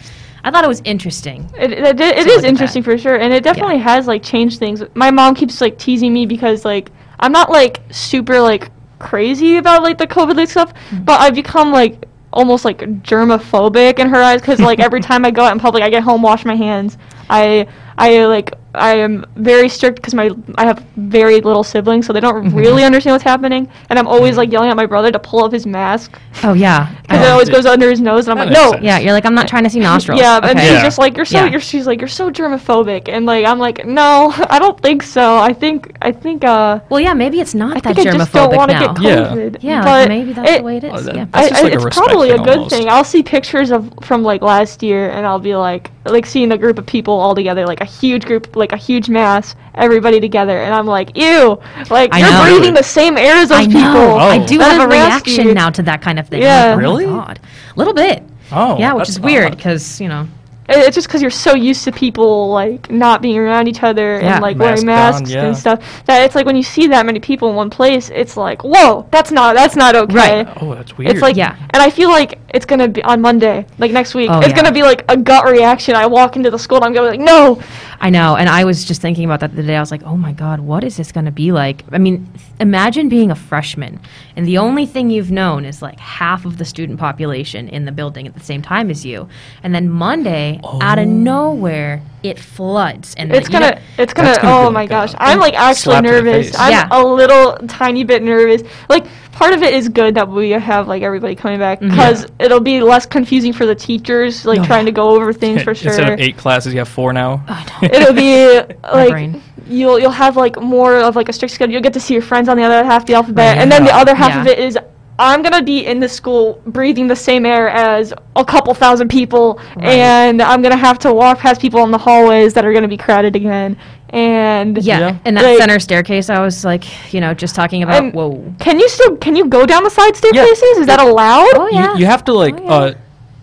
[0.43, 1.49] I thought it was interesting.
[1.57, 4.83] It, it, it is interesting for sure, and it definitely has like changed things.
[4.95, 9.83] My mom keeps like teasing me because like I'm not like super like crazy about
[9.83, 11.03] like the COVID stuff, Mm-hmm.
[11.03, 15.31] but I've become like almost like germophobic in her eyes because like every time I
[15.31, 16.97] go out in public, I get home, wash my hands.
[17.29, 22.13] I I like I am very strict because my I have very little siblings, so
[22.13, 22.55] they don't Mm-hmm.
[22.55, 25.51] really understand what's happening, and I'm always like yelling at my brother to pull up
[25.51, 26.93] his mask Oh yeah.
[27.01, 28.71] because it always goes under his nose, and I'm That like, no.
[28.73, 28.83] sense.
[28.83, 30.19] Yeah, you're like I'm not trying to see nostrils.
[30.21, 30.83] Yeah, and she's Yeah.
[30.83, 31.51] just like you're so Yeah.
[31.51, 35.37] you're she's like you're so germophobic, and like I'm like no, I don't think so.
[35.37, 38.31] I think I think uh Well, yeah, maybe it's not I that think I just
[38.33, 39.57] don't want to get COVID.
[39.61, 41.05] yeah, but maybe that's it- the way it is.
[41.05, 41.25] That- yeah.
[41.31, 42.69] That's I, just I- like a it's probably a good almost.
[42.75, 42.87] thing.
[42.89, 46.57] I'll see pictures of from like last year, and I'll be like, like seeing a
[46.57, 50.59] group of people all together, like a huge group, like a huge mass, everybody together,
[50.59, 52.43] and I'm like, ew, like I you're know.
[52.43, 53.81] breathing the same air as those I people.
[53.81, 54.15] know.
[54.17, 54.45] I Oh.
[54.47, 55.53] do that have a mask reaction you.
[55.53, 56.41] now to that kind of thing.
[56.41, 56.65] Yeah.
[56.67, 57.05] Like, oh Really?
[57.07, 57.39] My God.
[57.75, 58.23] A little bit.
[58.51, 60.27] Oh, yeah, which is weird because you know.
[60.71, 64.33] It's just because you're so used to people like not being around each other Yeah.
[64.35, 65.45] and like Mask wearing on, masks yeah.
[65.47, 66.03] and stuff.
[66.05, 69.07] That it's like when you see that many people in one place, it's like, whoa,
[69.09, 70.15] that's not that's not okay.
[70.43, 70.47] Right.
[70.61, 71.09] Oh, that's weird.
[71.11, 71.55] It's like, Yeah.
[71.71, 74.29] and I feel like it's gonna be on Monday, like next week.
[74.31, 74.55] Oh, it's yeah.
[74.55, 75.95] gonna be like a gut reaction.
[75.95, 77.61] I walk into the school and I'm gonna be like, no,
[78.01, 79.75] I know, and I was just thinking about that the day.
[79.75, 82.31] I was like, "Oh my God, what is this going to be like?" I mean,
[82.33, 83.99] th- imagine being a freshman,
[84.37, 87.91] and the only thing you've known is like half of the student population in the
[87.91, 89.27] building at the same time as you,
[89.63, 91.11] and then Monday, out of oh.
[91.11, 94.35] nowhere, it floods, and it's the- you gonna, know- it's gonna.
[94.41, 96.55] Gonna oh my like a gosh, I'm like actually slap to the nervous.
[96.59, 96.87] I'm Yeah.
[96.91, 98.61] a little tiny bit nervous.
[98.89, 101.91] Like part of it is good that we have like everybody coming back Mm-hmm.
[101.91, 105.63] because it'll be less confusing for the teachers, like Oh, trying to go over things
[105.63, 105.91] for sure.
[105.91, 107.43] Instead of eight classes, you have four now.
[107.81, 109.35] it'll be like
[109.67, 111.71] you'll you'll have like more of like a strict schedule.
[111.73, 113.61] You'll get to see your friends on the other half of the alphabet, Right.
[113.61, 114.41] and then the other half Yeah.
[114.41, 114.77] of it is
[115.19, 119.59] I'm gonna be in the school breathing the same air as a couple thousand people,
[119.75, 119.89] Right.
[119.89, 122.97] and I'm gonna have to walk past people in the hallways that are gonna be
[122.97, 123.77] crowded again.
[124.11, 125.15] And yeah, Yeah.
[125.25, 127.95] and that Like- center staircase, I was like, you know, just talking about.
[128.01, 128.41] And- whoa.
[128.59, 130.77] can you still can you go down the side staircases?
[130.79, 131.51] Is that allowed?
[131.55, 131.93] Oh yeah.
[131.93, 132.73] You, you have to like Oh, yeah.
[132.73, 132.93] uh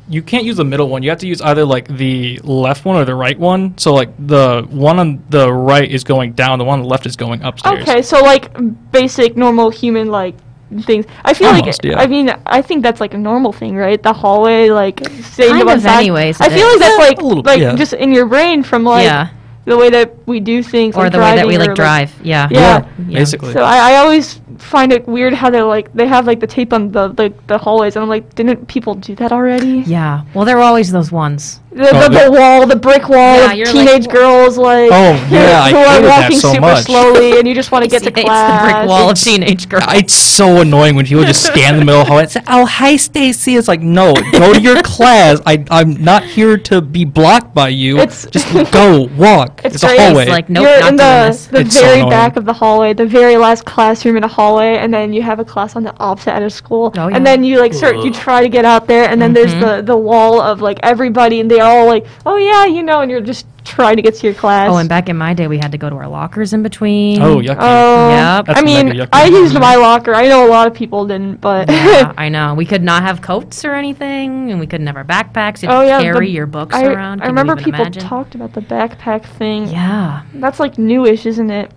[0.09, 1.03] you can't use the middle one.
[1.03, 3.75] You have to use either like the left one or the right one.
[3.77, 7.07] So like the one on the right is going down, the one on the left
[7.07, 7.83] is going upstairs.
[7.83, 8.49] Okay, so like
[8.93, 10.35] basic normal human like
[10.83, 11.07] things.
[11.25, 12.01] I feel Almost, like yeah.
[12.01, 14.03] I mean I think that's like a normal thing, right?
[14.03, 15.99] The hallway like staying Kind to one of side.
[15.99, 16.73] anyways, I feel is.
[16.73, 17.75] like that's like little- like yeah.
[17.77, 19.29] just in your brain from like yeah,
[19.65, 22.13] the way that we do things or like the way that we like or, drive.
[22.23, 22.49] Yeah.
[22.51, 22.87] Yeah.
[23.09, 23.19] Yeah.
[23.21, 23.53] Basically.
[23.53, 26.73] So I, I always find it weird how they're like they have like the tape
[26.73, 29.81] on the the, the hallways and I'm like didn't people do that already?
[29.87, 30.25] Yeah.
[30.35, 31.61] Well, there were always those ones.
[31.73, 34.57] The, Oh, the, the- the wall, the brick wall Yeah, of you're like, teenage girls
[34.57, 36.85] like Oh, yeah, I who are hated that walking so super much.
[36.85, 38.63] slowly and you just want to get to it's class.
[38.63, 39.85] the brick wall of It's- teenage girls.
[39.89, 42.43] It's so annoying when people just stand in the middle of the hallway and say,
[42.49, 45.41] "Oh, hi, Stacy." It's like, no, go to your class.
[45.47, 47.99] I, I'm not here to be blocked by you.
[47.99, 49.61] It's- just go walk.
[49.65, 49.99] It's It's, a great.
[50.17, 50.31] Hallway.
[50.31, 52.11] Like, nope, You're not in the, the It's so very annoying.
[52.11, 55.39] back of the hallway, the very last classroom in a hallway, and then you have
[55.41, 56.93] a class on the opposite end of school.
[56.95, 57.07] Oh, yeah.
[57.07, 57.17] Mm-hmm.
[57.17, 59.83] And then you like start, you try to get out there, and then there's the,
[59.83, 63.21] the wall of like everybody, and they're all like, oh yeah, you know, and you're
[63.21, 64.71] just trying to get to your class.
[64.71, 67.21] Oh, and back in my day, we had to go to our lockers in between.
[67.21, 67.57] oh, yucky.
[67.59, 68.47] Oh, Yep.
[68.47, 69.07] That's I mean.
[69.13, 70.15] I used my locker.
[70.15, 72.55] I know a lot of people didn't, but Yeah, I know.
[72.55, 75.63] We could not have coats or anything, and we couldn't have our backpacks.
[75.63, 77.21] You had oh to yeah, carry the- your books I, around.
[77.21, 78.03] I Can you remember even people imagine?
[78.03, 79.69] talked about the backpack thing.
[79.69, 81.71] Yeah, That's like newish, isn't it?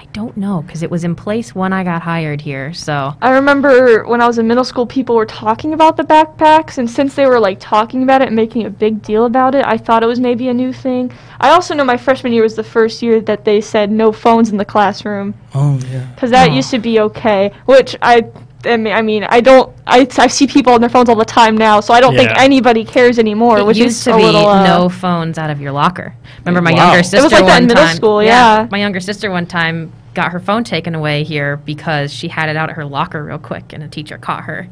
[0.00, 2.72] I don't know because it was in place when I got hired here.
[2.72, 6.78] So I remember when I was in middle school, people were talking about the backpacks,
[6.78, 9.64] and since they were like talking about it and making a big deal about it,
[9.66, 11.10] I thought it was maybe a new thing.
[11.40, 14.50] I also know my freshman year was the first year that they said no phones
[14.50, 16.06] in the classroom, oh yeah.
[16.14, 16.54] because that Oh.
[16.54, 17.50] used to be okay.
[17.66, 18.30] Which I,
[18.64, 21.24] I mean, I mean, I don't, I, I see people on their phones all the
[21.24, 22.42] time now, so I don't think Yeah.
[22.42, 23.58] anybody cares anymore.
[23.58, 26.14] it which used is to a be little, uh, no phones out of your locker.
[26.40, 26.86] Remember my Wow.
[26.86, 27.96] younger It sister was like that one in middle time.
[27.96, 28.66] school, yeah.
[28.70, 32.56] my younger sister one time got her phone taken away here because she had it
[32.56, 34.66] out at her locker real quick, and a teacher caught her.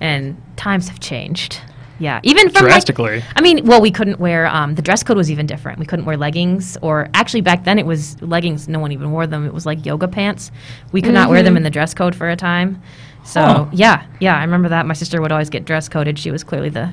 [0.00, 1.60] And times have changed.
[2.00, 3.22] Yeah, even from like, Drastically.
[3.36, 5.78] I mean, well, we couldn't wear um, the dress code was even different.
[5.78, 8.66] We couldn't wear leggings, or actually back then it was leggings.
[8.68, 9.44] No one even wore them.
[9.46, 10.50] It was like yoga pants.
[10.92, 12.80] We could not wear them in the dress code for a time.
[13.24, 13.66] So Huh.
[13.72, 14.86] yeah, yeah, I remember that.
[14.86, 16.18] My sister would always get dress coded.
[16.18, 16.92] She was clearly the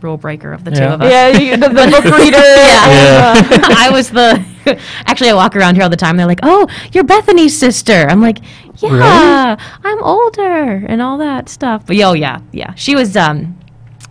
[0.00, 1.10] rule breaker of the two of us.
[1.10, 2.36] yeah, you, the, the book reader.
[2.38, 3.36] Yeah.
[3.52, 4.44] and, uh, I was the.
[5.06, 6.16] Actually, I walk around here all the time.
[6.16, 8.38] They're like, "Oh, you're Bethany's sister." I'm like,
[8.76, 12.74] "Yeah, I'm older and all that stuff." But yo, yeah, yeah.
[12.74, 13.58] She was um,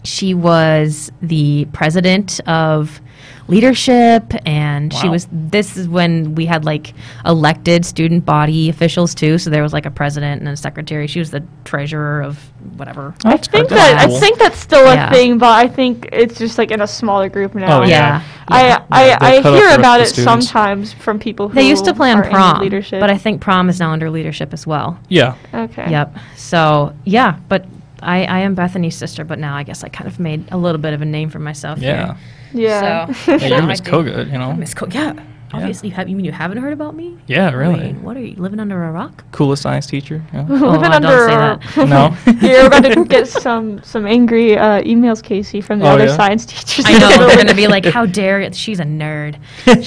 [0.03, 2.99] she was the president of
[3.47, 5.27] leadership, and she was.
[5.31, 6.93] This is when we had like
[7.25, 9.37] elected student body officials too.
[9.37, 11.07] So there was like a president and a secretary.
[11.07, 12.37] She was the treasurer of
[12.77, 13.13] whatever.
[13.25, 13.77] I think good.
[13.77, 15.11] that That's I think that's still a Yeah.
[15.11, 17.81] thing, but I think it's just like in a smaller group now.
[17.81, 17.87] Oh, yeah.
[17.89, 18.23] yeah.
[18.49, 18.83] I yeah.
[18.91, 20.47] I, Yeah, I hear about it students.
[20.47, 22.99] sometimes from people who They used to play on prom, leadership.
[22.99, 24.99] but I think prom is now under leadership as well.
[25.09, 25.35] Yeah.
[25.53, 25.89] okay.
[25.89, 26.15] Yep.
[26.35, 27.65] So yeah, but
[28.01, 30.79] I, I am Bethany's sister, but now I guess I kind of made a little
[30.79, 31.79] bit of a name for myself.
[31.79, 32.05] Yeah.
[32.07, 32.17] Here.
[32.57, 33.13] Yeah.
[33.13, 34.53] So Yeah, you're Miss think- Kogut, you know.
[34.53, 35.13] Miss Co- yeah.
[35.53, 37.17] Obviously, have, you mean you haven't heard about me?
[37.27, 37.79] Yeah, I really.
[37.79, 39.23] mean, what are you living under a rock?
[39.31, 40.21] Coolest science teacher.
[40.33, 40.41] Yeah.
[40.47, 41.77] Living Oh, don't under a- rock.
[41.77, 42.17] No?
[42.41, 46.15] You're about to get some some angry uh, emails, Casey, from the Oh, other yeah?
[46.17, 46.83] science teachers.
[46.85, 48.51] I know they're gonna be like, "How dare you?
[48.51, 49.37] She's a nerd.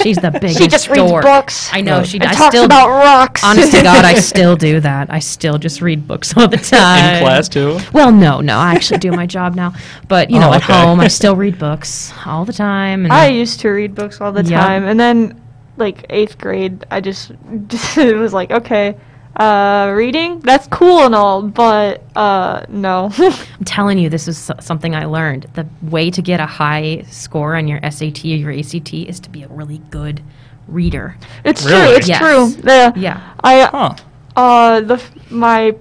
[0.02, 1.68] She's the biggest She just reads dork." books.
[1.72, 2.06] I know Right.
[2.06, 2.18] she.
[2.20, 3.44] and I talks still, about rocks.
[3.44, 5.10] honest to God, I still do that.
[5.12, 7.78] I still just read books all the time In class too.
[7.92, 9.74] Well, no, no, I actually do my job now,
[10.08, 10.72] but you know, Oh, at okay.
[10.72, 13.04] home, I still read books all the time.
[13.04, 14.58] And I used to read books all the Yep.
[14.58, 15.38] time, and then
[15.76, 17.30] like eighth grade, I just,
[17.96, 18.96] it was like, okay,
[19.36, 23.10] uh, reading that's cool and all, but uh, no.
[23.18, 25.46] I'm telling you, this is something I learned.
[25.54, 29.30] The way to get a high score on your SAT or your ACT is to
[29.30, 30.22] be a really good
[30.66, 31.16] reader.
[31.44, 31.86] it's Really?
[31.86, 31.96] true.
[31.96, 32.18] It's Yes.
[32.18, 32.62] true.
[32.62, 33.20] The, Yeah.
[33.42, 33.94] I Huh.
[34.36, 35.74] uh the my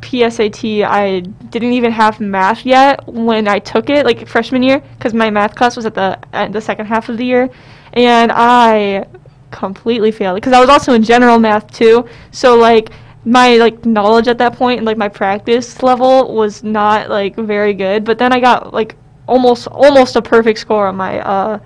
[0.00, 1.20] PSAT I
[1.50, 5.54] didn't even have math yet when I took it like freshman year because my math
[5.54, 7.48] class was at the at the second half of the year,
[7.94, 9.06] and I
[9.50, 12.06] completely failed because I was also in general math too.
[12.30, 12.90] So like
[13.24, 17.74] my like knowledge at that point and like my practice level was not like very
[17.74, 18.04] good.
[18.04, 21.58] But then I got like almost almost a perfect score on my uh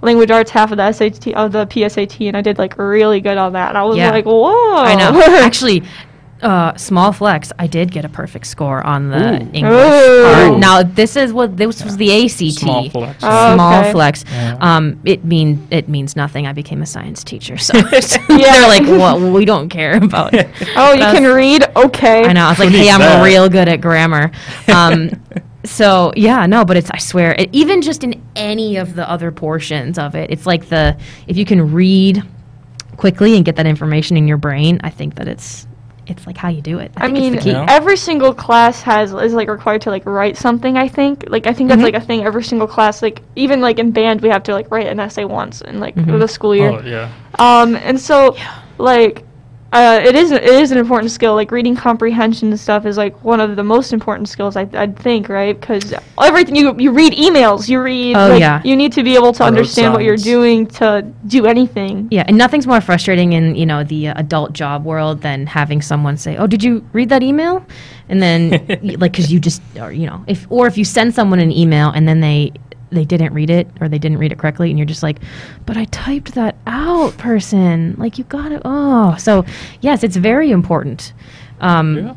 [0.00, 3.38] language arts half of the SAT of the PSAT and I did like really good
[3.38, 3.70] on that.
[3.70, 4.10] And I was Yeah.
[4.10, 4.74] like, whoa.
[4.76, 5.20] I know.
[5.40, 5.82] Actually,
[6.44, 7.50] uh, small flex.
[7.58, 9.50] I did get a perfect score on the Ooh.
[9.52, 10.58] English part.
[10.58, 12.58] Now this is what this was the ACT.
[12.60, 13.18] Small flex.
[13.22, 13.92] Oh, Small okay.
[13.92, 14.24] flex.
[14.30, 14.58] Yeah.
[14.60, 16.46] Um, it mean it means nothing.
[16.46, 18.18] I became a science teacher, so Yeah.
[18.28, 21.64] they're like, "Well, we don't care about." it." Oh, you can read?
[21.76, 22.24] Okay.
[22.24, 22.44] I know.
[22.46, 24.30] I was like, "Hey, I'm that?" real good at grammar."
[24.72, 25.10] Um,
[25.64, 29.30] so yeah, no, but it's I swear, it, even just in any of the other
[29.32, 32.22] portions of it, it's like the if you can read
[32.96, 35.66] quickly and get that information in your brain, I think that it's
[36.06, 36.92] it's like how you do it.
[36.96, 37.50] I, I mean, it's the.
[37.52, 37.66] Yeah.
[37.68, 40.76] every single class has is like required to like write something.
[40.76, 41.84] I think, like, I think that's Mhm.
[41.84, 42.24] like a thing.
[42.24, 45.24] Every single class, like, even like in band, we have to like write an essay
[45.24, 46.18] once in like Mhm.
[46.18, 46.70] the school year.
[46.70, 47.08] Oh yeah.
[47.38, 48.36] Um, and so,
[48.78, 49.24] like,
[49.74, 51.34] uh, it is it is an important skill.
[51.34, 54.96] Like reading comprehension and stuff is like one of the most important skills I I'd
[54.96, 55.58] think, right?
[55.60, 58.16] Because everything you you read emails, you read.
[58.16, 58.62] Oh, like, yeah.
[58.64, 62.06] You need to be able to Road understand what you're doing to do anything.
[62.12, 65.82] Yeah, and nothing's more frustrating in you know the uh, adult job world than having
[65.82, 67.66] someone say, "Oh, did you read that email?"
[68.08, 68.50] And then
[69.00, 71.90] like because you just or you know if or if you send someone an email
[71.90, 72.52] and then they
[72.94, 75.18] they didn't read it or they didn't read it correctly and you're just like,
[75.66, 78.62] "But I typed that out, person." Like you got it.
[78.64, 79.44] Oh, so
[79.80, 81.12] yes, it's very important.
[81.60, 82.14] Um, Yeah.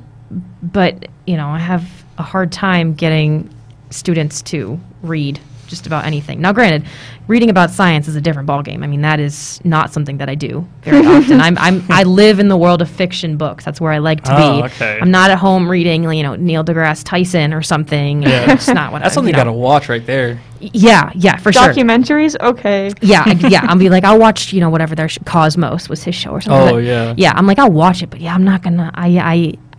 [0.64, 1.84] but you know i have
[2.18, 3.50] a hard time getting
[3.92, 6.84] students to read just about anything now granted
[7.28, 10.36] reading about science is a different ballgame i mean that is not something that i
[10.36, 13.92] do very often I'm, I'm i live in the world of fiction books that's where
[13.92, 15.00] i like to Oh, be okay.
[15.02, 18.54] i'm not at home reading you know neil degrasse tyson or something Yeah.
[18.54, 19.52] it's not what That's I, something you you know.
[19.52, 20.40] gotta watch right there.
[20.60, 22.92] yeah yeah for sure Documentaries, okay.
[23.02, 23.66] yeah, I, yeah.
[23.68, 26.42] I'll be like, I'll watch, you know, whatever their sh- Cosmos was his show or
[26.42, 26.70] something.
[26.70, 27.14] Oh, but yeah.
[27.18, 27.34] yeah.
[27.36, 28.90] I'm like, I'll watch it, but yeah, I'm not gonna.
[28.96, 29.18] I,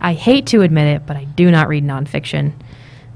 [0.01, 2.53] I, I hate to admit it, but I do not read nonfiction.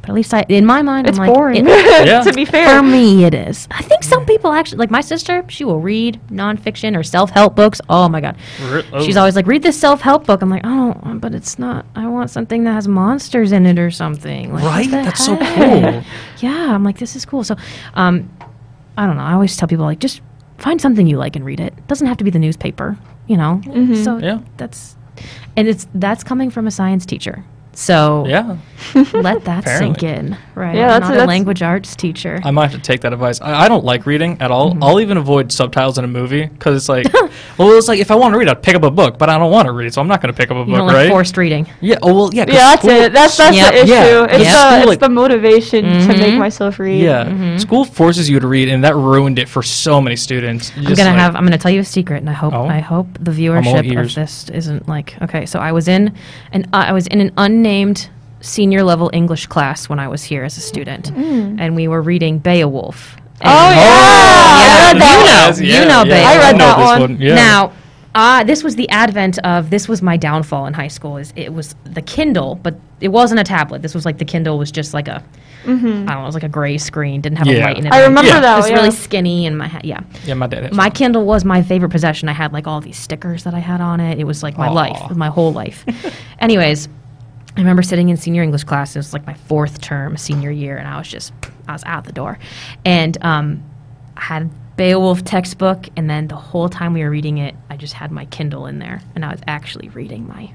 [0.03, 1.65] But at least I, in my mind, It's I'm like, boring.
[1.65, 1.65] it-
[2.07, 2.19] Yeah.
[2.23, 3.69] to be fair, for me, it is.
[3.71, 7.79] I think some people actually, like my sister, she will read nonfiction or self-help books.
[7.89, 8.35] Oh my god,
[8.69, 9.01] Re- oh.
[9.01, 10.41] she's always like, read this self-help book.
[10.41, 11.85] I'm like, oh, but it's not.
[11.95, 14.53] I want something that has monsters in it or something.
[14.53, 14.85] Like, Right?
[14.91, 16.03] the That's so cool.
[16.39, 17.45] Yeah, I'm like, this is cool.
[17.45, 17.55] So,
[17.93, 18.29] um,
[18.97, 19.23] I don't know.
[19.23, 20.19] I always tell people like, just
[20.57, 21.73] find something you like and read it.
[21.77, 23.61] It doesn't have to be the newspaper, you know.
[23.63, 24.03] Mhm.
[24.03, 24.39] So Yeah.
[24.57, 24.97] that's,
[25.55, 27.45] and it's that's coming from a science teacher.
[27.75, 28.57] So Yeah.
[29.13, 30.75] let that sink in, right?
[30.75, 32.39] Yeah, I'm that's- not a that's- language arts teacher.
[32.43, 33.41] I might have to take that advice.
[33.41, 34.71] I, I don't like reading at all.
[34.71, 34.83] Mm-hmm.
[34.83, 37.07] I'll even avoid subtitles in a movie because it's like,
[37.57, 39.37] well, it's like if I want to read, I'd pick up a book, but I
[39.37, 40.87] don't want to read, so I'm not going to pick up a you book, don't
[40.87, 41.09] like right?
[41.09, 41.67] forced reading.
[41.81, 41.97] Yeah.
[42.01, 42.45] Oh well, yeah.
[42.45, 43.13] 'cause Yeah, that's school- it.
[43.13, 43.71] That's that's Yep.
[43.73, 43.91] the issue.
[43.91, 44.23] Yeah.
[44.25, 44.69] It's, Yeah.
[44.75, 46.37] the, School, it's the motivation to make Mhm.
[46.39, 47.01] myself read.
[47.01, 47.59] Yeah, Mhm.
[47.59, 50.71] school forces you to read, and that ruined it for so many students.
[50.75, 51.35] You I'm gonna like- have.
[51.35, 52.53] I'm gonna tell you a secret, and I hope.
[52.53, 52.67] Oh.
[52.67, 55.15] I hope the viewership of this isn't like.
[55.21, 56.11] Okay, so I was in,
[56.53, 58.09] an uh, I was in an unnamed
[58.41, 62.39] senior level English class when I was here as a student, and we were reading
[62.39, 63.15] Beowulf.
[63.45, 63.83] Oh, And- yeah,
[64.55, 65.79] I read that you one.
[65.79, 66.25] know, you know, Beowulf.
[66.27, 67.17] I read know that this one.
[67.21, 67.35] Yeah.
[67.35, 67.71] Now,
[68.15, 71.17] uh, this was the advent of this was my downfall in high school.
[71.17, 73.81] Is it was the Kindle, but it wasn't a tablet.
[73.81, 75.23] This was like the Kindle was just like a
[75.65, 77.93] I don't know, it was like a gray screen, didn't have a light in it.
[77.93, 78.39] I remember Yeah.
[78.39, 78.57] It that.
[78.57, 78.75] was yeah.
[78.75, 80.01] really skinny, and my ha- yeah.
[80.25, 80.63] yeah, my dad.
[80.63, 80.91] Has My one.
[80.91, 82.27] Kindle was my favorite possession.
[82.27, 84.19] I had like all these stickers that I had on it.
[84.19, 84.73] It was like my Aw.
[84.73, 85.85] life, my whole life.
[86.39, 86.89] Anyways,
[87.55, 88.95] I remember sitting in senior English class.
[88.95, 91.33] It was like my fourth term, senior year, and I was just
[91.67, 92.39] I was out the door,
[92.83, 93.63] and um,
[94.17, 97.93] I had Beowulf textbook, and then the whole time we were reading it, I just
[97.93, 100.51] had my Kindle in there, and I was actually reading my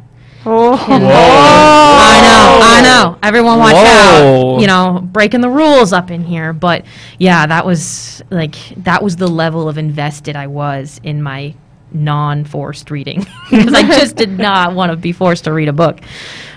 [0.46, 0.74] Oh.
[0.74, 3.18] I know, I know.
[3.22, 4.54] Everyone watch Whoa.
[4.54, 4.60] out.
[4.60, 6.52] You know, breaking the rules up in here.
[6.52, 6.84] But
[7.18, 11.54] yeah, that was like that was the level of invested I was in my
[11.90, 16.00] non-forced reading because I just did not want to be forced to read a book.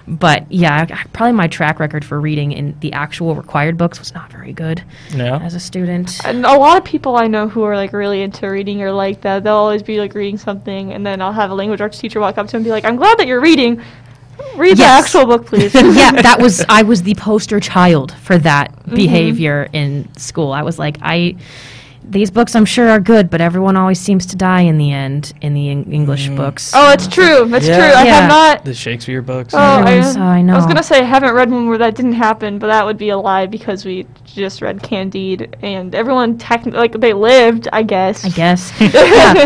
[0.07, 4.13] But yeah, I- probably my track record for reading in the actual required books was
[4.13, 4.83] not very good
[5.13, 5.39] Yeah.
[5.41, 6.19] as a student.
[6.25, 9.21] And a lot of people I know who are like really into reading or like
[9.21, 12.19] that, they'll always be like reading something, and then I'll have a language arts teacher
[12.19, 13.81] walk up to him and be like, "I'm glad that you're reading.
[14.55, 18.71] Read the actual book, please." yeah, that was I was the poster child for that
[18.71, 18.95] mm-hmm.
[18.95, 20.51] behavior in school.
[20.51, 21.35] I was like, I
[22.03, 25.33] these books I'm sure are good, but everyone always seems to die in the end
[25.41, 26.35] in the en- English mm.
[26.35, 26.71] books.
[26.75, 27.45] Oh, it's true.
[27.45, 27.77] That's Yeah.
[27.77, 27.85] true.
[27.99, 28.13] I Yeah.
[28.21, 28.65] have not.
[28.65, 29.53] The Shakespeare books.
[29.53, 32.13] Oh, I, Everyone's- I I was gonna say I haven't read one where that didn't
[32.13, 36.79] happen, but that would be a lie because we just read Candide, and everyone technically
[36.79, 38.25] like they lived, I guess.
[38.25, 38.71] I guess.
[38.81, 38.89] yeah,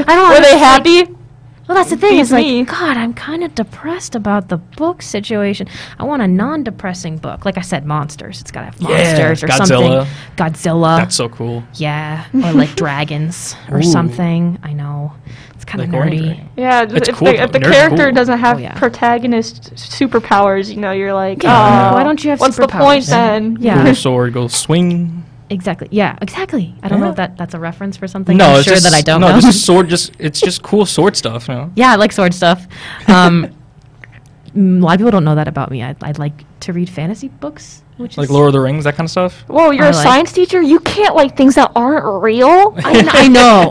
[0.08, 1.15] I don't Were they understand- happy?
[1.68, 2.12] Well, that's the thing.
[2.18, 2.64] Beats Is like, me.
[2.64, 5.68] God, I'm kind of depressed about the book situation.
[5.98, 7.44] I want a non-depressing book.
[7.44, 8.40] Like I said, monsters.
[8.42, 9.68] It's got to have Yeah, monsters or Godzilla.
[9.68, 10.14] something.
[10.38, 10.98] Godzilla.
[11.00, 11.64] That's so cool.
[11.74, 13.84] yeah, or like dragons or Ooh.
[13.84, 14.60] something.
[14.62, 15.14] I know.
[15.56, 16.28] It's kind of Like Orange nerdy.
[16.38, 16.50] Ring.
[16.56, 17.60] Yeah, It's if, cool, the, if the.
[17.60, 18.14] Nerd's character cool.
[18.16, 18.78] doesn't have Oh, yeah.
[18.78, 21.90] protagonist superpowers, you know, you're like, Yeah.
[21.90, 23.10] oh, Why don't you have superpowers What's the point superpowers?
[23.10, 23.58] then?
[23.60, 23.84] Yeah.
[23.84, 25.25] Cool sword goes swing.
[25.50, 25.88] Exactly.
[25.92, 26.18] Yeah.
[26.22, 26.74] Exactly.
[26.82, 28.36] I don't know if that that's a reference for something.
[28.38, 29.28] no, I'm it's sure just that I don't know.
[29.28, 29.42] no, know.
[29.42, 29.90] just sword.
[29.90, 31.48] Just it's just cool sword stuff.
[31.48, 31.72] You know.
[31.76, 32.66] yeah, I like sword stuff.
[33.08, 33.46] Um,
[34.56, 35.84] a lot of people don't know that about me.
[35.84, 38.96] I I like to read fantasy books, which Like is Lord of the Rings, that
[38.96, 39.42] kind of stuff.
[39.48, 40.62] Whoa, you're I a like- science teacher?
[40.62, 42.74] You can't like things that aren't real?
[42.78, 43.70] I, kn- I know.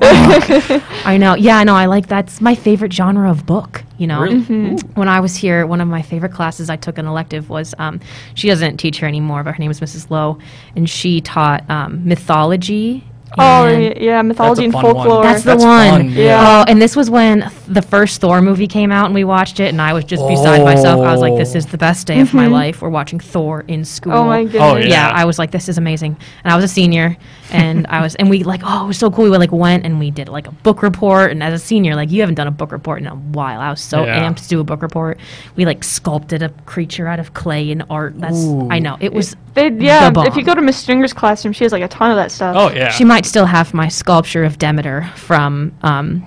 [1.04, 1.34] I know.
[1.34, 1.74] Yeah, I know.
[1.84, 3.82] I like that's my favorite genre of book.
[3.98, 4.40] You know, Really?
[4.40, 4.92] Mm-hmm.
[4.94, 8.00] When I was here, one of my favorite classes I took an elective was um,
[8.34, 10.10] she doesn't teach here anymore, but her name was Mrs.
[10.10, 10.38] Lowe,
[10.74, 13.04] and she taught um, mythology.
[13.38, 14.94] oh, yeah, mythology and fun one.
[14.94, 15.22] folklore.
[15.22, 15.90] That's the That's one.
[15.90, 16.64] fun, yeah.
[16.66, 19.68] Oh, and this was when the first Thor movie came out, and we watched it,
[19.68, 21.00] and I was just beside myself.
[21.00, 23.84] I was like, "This is the best day of my life." We're watching Thor in
[23.84, 24.12] school.
[24.12, 24.62] oh my goodness.
[24.62, 24.86] Oh, Yeah.
[24.86, 25.10] Yeah.
[25.14, 27.16] I was like, "This is amazing," and I was a senior,
[27.50, 29.24] and I was, and we like, oh, it was so cool.
[29.30, 32.10] We like went and we did like a book report, and as a senior, like
[32.10, 33.60] you haven't done a book report in a while.
[33.60, 34.28] I was so Yeah.
[34.28, 35.18] amped to do a book report.
[35.56, 38.18] We like sculpted a creature out of clay and art.
[38.20, 38.68] That's Ooh.
[38.70, 39.36] I know it was.
[39.54, 42.10] They, yeah, the if you go to Miss Stringer's classroom, she has like a ton
[42.10, 42.56] of that stuff.
[42.58, 42.88] Oh yeah.
[42.90, 46.24] She might still have my sculpture of Demeter from, um,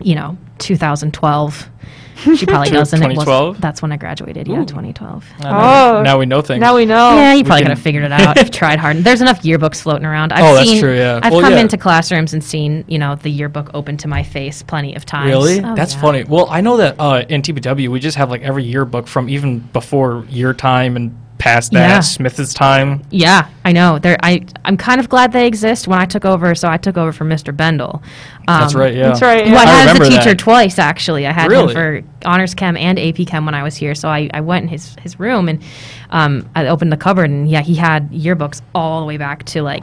[0.00, 1.68] you know, 2012.
[2.36, 2.98] She probably doesn't.
[2.98, 3.60] 2012?
[3.62, 4.46] That's when I graduated.
[4.46, 4.66] Yeah, Ooh.
[4.66, 5.24] 2012.
[5.40, 6.02] Now- Oh.
[6.02, 6.60] Now we know things.
[6.60, 7.14] Now we know.
[7.16, 8.98] yeah, you probably can- could have figured it out if you tried hard.
[8.98, 10.32] There's enough yearbooks floating around.
[10.32, 11.20] I've Oh, that's true, yeah.
[11.22, 11.60] I've Well, come yeah.
[11.60, 15.30] into classrooms and seen, you know, the yearbook open to my face plenty of times.
[15.30, 15.64] Really?
[15.64, 16.00] Oh, That's yeah.
[16.02, 16.24] funny.
[16.24, 19.60] Well, I know that uh, in TBW we just have like every yearbook from even
[19.60, 22.00] before your time and past that, Yeah.
[22.00, 23.02] Smith's time.
[23.10, 23.98] Yeah, I know.
[23.98, 25.88] They're, I, I'm kind of glad they exist.
[25.88, 27.56] When I took over, so I took over for Mr.
[27.56, 28.02] Bendel.
[28.46, 28.94] That's Um, right.
[28.94, 29.08] Yeah.
[29.08, 29.46] That's right.
[29.48, 29.68] Who I yeah.
[29.70, 30.38] I had as a teacher that.
[30.38, 31.26] twice, actually.
[31.26, 31.74] I had Really?
[31.74, 33.94] him for honors chem and AP chem when I was here.
[33.96, 35.62] So I, I went in his, his room and
[36.10, 39.62] um, I opened the cupboard and yeah, he had yearbooks all the way back to
[39.62, 39.82] like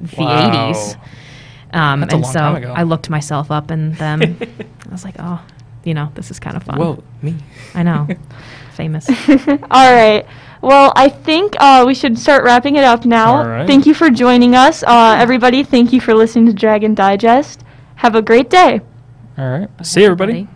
[0.00, 0.72] the Wow.
[0.72, 0.96] 80s.
[1.72, 2.72] Um, That's a and long so time ago.
[2.76, 4.22] I looked myself up in them.
[4.88, 5.40] I was like, oh,
[5.84, 6.78] you know, this is kind of fun.
[6.78, 7.34] Well, me.
[7.74, 8.08] I know.
[8.72, 9.08] Famous.
[9.38, 10.26] All right.
[10.62, 13.36] Well, I think uh, we should start wrapping it up now.
[13.36, 13.66] All right.
[13.66, 14.82] Thank you for joining us.
[14.82, 17.64] Uh, everybody, thank you for listening to Dragon Digest.
[17.96, 18.80] Have a great day.
[19.38, 19.68] All right.
[19.86, 20.32] See you, everybody.
[20.32, 20.55] Everybody.